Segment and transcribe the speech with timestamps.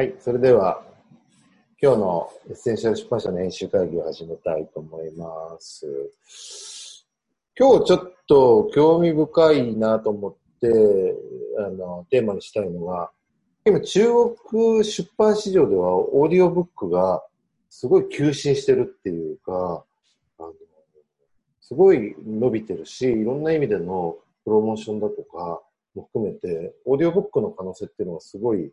[0.00, 0.82] はい、それでは、
[1.78, 7.06] 今日のエッセンシャル出版社の編集会議を始めたいと思います。
[7.54, 10.68] 今日ちょっと興味深いなと思って、
[11.58, 13.10] あの、テーマにしたいのが、
[13.66, 14.06] 今中
[14.48, 17.22] 国出版市場ではオーディオブックが
[17.68, 19.84] すごい急伸してるっていうか、
[20.38, 20.52] あの
[21.60, 25.60] すごい伸びてるし、いろんな意味でのプロモーションだとか
[25.94, 28.72] も含めて、オーディオブックの可能性っていうのはすごい、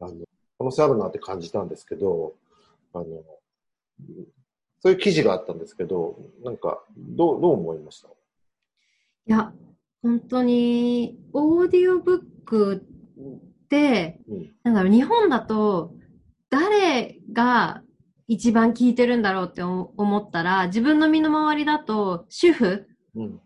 [0.00, 0.26] あの、
[0.58, 2.34] 可能性あるなって感じたんですけど、
[2.94, 3.04] あの、
[4.80, 8.08] そういう記事があったんですけど、なんか、どう、どう思いました？
[8.08, 8.12] い
[9.26, 9.52] や、
[10.02, 14.54] 本当に、オーディオブックって、うん。
[14.62, 15.94] なんだろう、日本だと、
[16.48, 17.82] 誰が
[18.28, 23.40] 一番聞いてるんだろうって思思ったら、自分の身の回りだと、主婦、うん。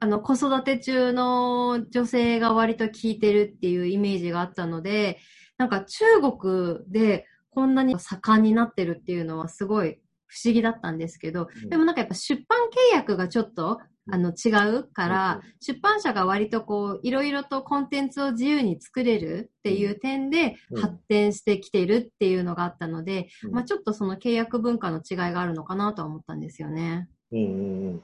[0.00, 5.18] あの、子育て中の女性が割と聞いてるっていうイメージがあったので、
[5.58, 20.80] なんか中国でこんなに盛んになってるっていうのはすごい不思議だったんですけど、でもなんかやっぱ出版契約がちょっとあの違うから、出版社が割とこう、いろいろとコンテンツを自由に作れるっていう点でうん。
[20.80, 23.52] 発展してきてるっていうのがあったので、うん。
[23.52, 27.08] まあちょっとその契約文化の違いがあるのかなとは思ったんですよね。
[27.30, 28.02] うんうんうん。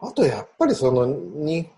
[0.00, 1.68] あと、やっぱりその、日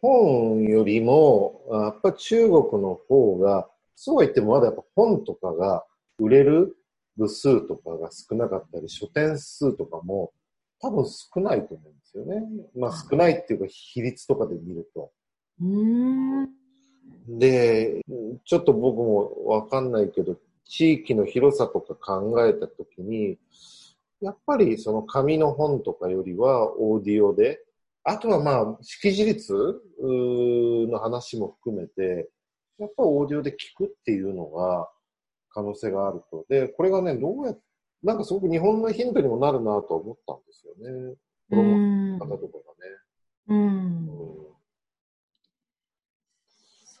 [0.00, 5.84] 本よりも、あやっぱ中国の方が、そうは言ってもまだやっぱ本とかが
[6.18, 6.76] 売れる
[7.16, 10.32] 部数とかが少なかったり、書店数とかも
[10.80, 12.42] 多分少ないと思うんですよね。
[12.76, 15.10] まあ少ないっていうか比率とかで見ると。
[15.60, 16.48] うーん。
[17.38, 18.02] で、
[18.44, 23.38] ちょっと僕もわかんないけど、地域の広さとか考えたときに、
[24.20, 27.60] やっぱりその紙の本とかよりはオーディオで、
[28.04, 29.52] あとはまあ、識字率
[30.00, 32.28] の話も含めて、
[32.78, 34.88] やっぱオーディオで聞くっていうのが
[35.50, 36.44] 可能性があると。
[36.48, 37.58] で、これがね、どうやっ
[38.02, 40.74] なんかすごく日本のヒントにもなるなと思ったんですよ
[41.10, 41.16] ね。
[41.50, 42.96] プロモーションの方とかがね。
[43.48, 43.58] うん。
[43.58, 44.46] うん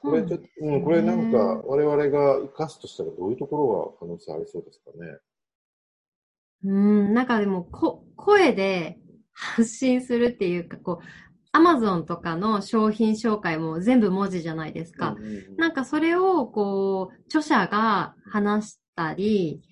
[0.02, 5.18] これちょっと、そううん、これなんか我々が活かすとしたらどういうところが可能性ありそうですかね。
[6.64, 9.00] うん、なんかでもこ、声で
[9.32, 11.04] 発信するっていうか、こう、
[11.56, 15.16] アマゾンとかの商品紹介も全部文字じゃないですか。
[15.56, 19.62] なんかそれを、こう、著者が話したり、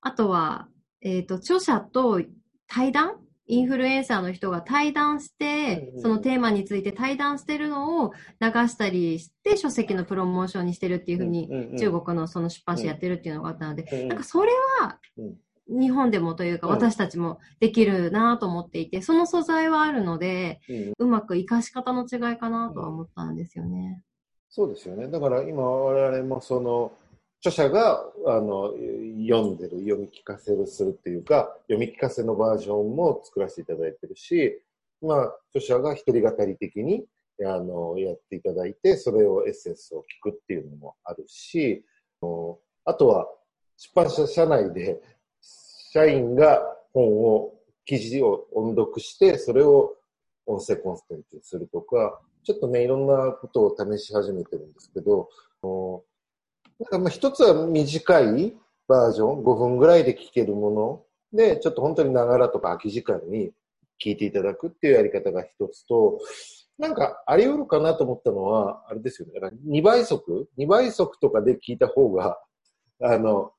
[0.00, 0.66] あとは、
[1.00, 2.20] えっ、と、著者と
[2.66, 3.20] 対談？
[3.50, 8.12] インフルエンサーの人が対談してそのテーマについて対談してるのを
[8.42, 14.50] 流したりして、書籍のプロモーションにしてるっていうふうに、中国のその出版社やってるっていうのがあったので、なんかそれ
[14.80, 15.36] はうん
[15.68, 24.02] 日本でもというかうん私たちもできるなと思っていて、その素材はあるので、うんうまく活かし方の違いかなとは思ったんですよね。
[24.50, 25.08] そうですよね。
[25.08, 26.92] だから今我々もその
[27.40, 28.72] 著者があの
[29.28, 34.60] 読んでる、読み聞かせるするっていうか、読み聞かせのバージョンも作らせていただいてるし、
[35.00, 37.04] まあ著者が一人語り的に
[37.44, 41.84] あのやっていただいて、それをエッセンスを聞くっていうのもあるし、
[42.84, 43.28] あとは
[43.76, 45.00] 出版社社内で
[45.90, 46.60] 社員が
[46.92, 47.54] 本を、
[47.84, 49.94] 記事を音読して、それを
[50.44, 55.28] 音声コンテンツにするとか、ちょっとね、いろんなことを試し始めてるんですけど、
[55.62, 58.54] なんかまあ一つは短い
[58.86, 63.52] バージョン、5分ぐらいで聞けるもので、ちょっと本当にながらとか空き時間に
[64.02, 66.20] 聞いていただくっていうやり方が一つと、
[66.78, 69.40] なんかあり得るかなと思ったのは、あれですよね。
[69.40, 72.38] だから2倍速 ?2 倍速とかで聞いた方が、
[73.02, 73.52] あの、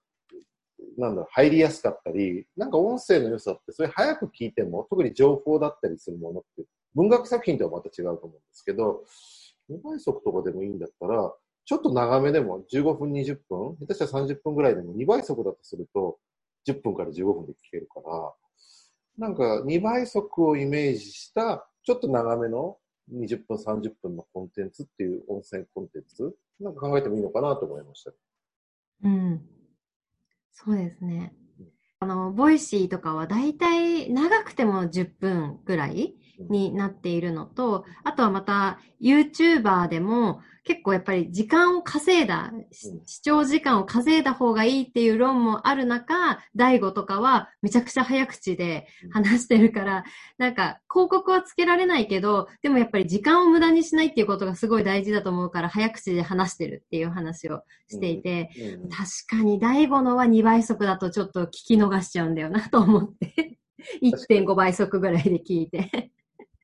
[0.99, 9.03] なんだろう、入りやすかったり、なんか音声の良さって、それ早く聞いても、特に情報だったりするものって、文学作品とはまた違うと思うんですけど、
[9.69, 11.33] 2倍速とかでもいいんだったら、
[11.65, 16.17] ちょっと長めでも15分、20分、下手したら30分ぐらいでも2倍速だとすると、
[16.67, 18.33] 10分から15分で聞けるから、
[19.17, 22.77] なんか2倍速をイメージした、ちょっと長めの
[23.13, 28.11] 20分、30分のコンテンツっていう音声コンテンツ、なんか考えてもいいのかなと思いました。
[29.03, 29.41] うん。
[30.65, 31.33] そうですね。
[31.99, 36.13] あの、ボイシーとかはだいたい長くても10分ぐらい
[36.49, 42.51] になっているのと、あとはまた YouTuber でも結構やっぱり時間を稼いだ、
[43.05, 50.03] 視聴時間を稼いだ方がいいっていう論もある中、大悟とかはめちゃくちゃ早口で話してるから、
[50.37, 58.51] なんか広告はつけられないけど、でもやっぱり時間を無駄にしないっていうことがすごい大事だと思うから、早口で話してるっていう話をしていて、
[58.83, 58.89] うん。
[58.89, 63.57] 確かに大悟のは2倍速だとちょっと聞き逃しちゃうんだよなと思って、
[64.03, 66.11] 1.5倍速ぐらいで聞いて。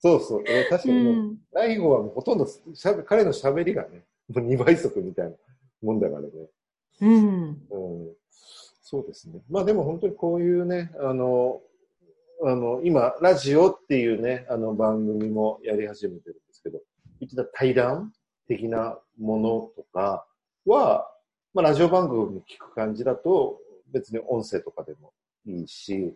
[0.05, 0.43] そうそう。
[0.47, 1.37] えー確かうにもう、ん。
[1.51, 5.31] ライゴはもうほとんどしゃべ彼の喋りがね、もう2倍速みたいな
[5.81, 6.27] もんだからね。
[7.01, 7.43] うん。
[7.47, 7.57] うん、
[8.83, 9.41] そうですね。
[9.49, 11.59] まあでも本当にこういうね、あの、
[12.43, 16.79] あの、今、ラジオっていうね、あの番組もやり始めてるんですけど、
[17.19, 18.13] 言ってた対談
[18.47, 20.27] 的なものとか
[20.67, 21.09] は、
[21.55, 23.59] まあラジオ番組聞く感じだと
[23.91, 25.13] 別に音声とかでも
[25.47, 26.13] いいし、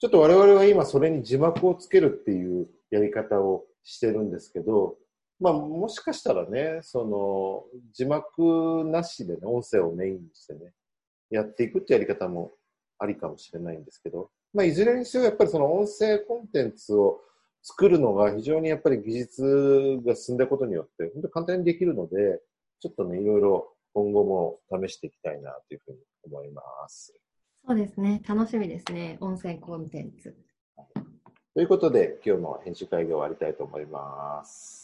[0.00, 4.96] ちょっと我々は今それに字幕をつけるっていうやり方をしてるんですけど、
[5.38, 10.72] まあもしかしたらね、その字幕なしでね、音声をメインにしてね、
[11.30, 12.52] やっていくってやり方も
[12.98, 17.20] ありかもしれないんですけど、まあいずれにせよやっぱりその音声コンテンツを
[17.62, 22.40] 作るのが非常にやっぱり技術が進んだことによって、本当に簡単にできるので、
[22.80, 27.14] ちょっとね、いろいろ今後も試していきたいなというふうに思います。
[27.66, 28.22] そうですね。
[28.26, 29.18] 楽しみですね。
[29.20, 30.34] 音声コンテンツ。
[31.52, 34.79] ということで、今日の編集会議を終わりたいと思います。